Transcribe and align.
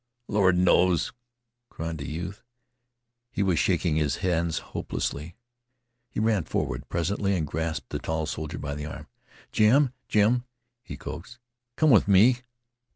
"Lord 0.27 0.57
knows!" 0.57 1.13
cried 1.69 1.99
the 1.99 2.09
youth. 2.09 2.41
He 3.31 3.43
was 3.43 3.59
shaking 3.59 3.97
his 3.97 4.15
hands 4.25 4.57
helplessly. 4.73 5.35
He 6.09 6.19
ran 6.19 6.45
forward 6.45 6.89
presently 6.89 7.35
and 7.37 7.45
grasped 7.45 7.89
the 7.91 7.99
tall 7.99 8.25
soldier 8.25 8.57
by 8.57 8.73
the 8.73 8.87
arm. 8.87 9.05
"Jim! 9.51 9.93
Jim!" 10.07 10.45
he 10.81 10.97
coaxed, 10.97 11.37
"come 11.75 11.91
with 11.91 12.07
me." 12.07 12.37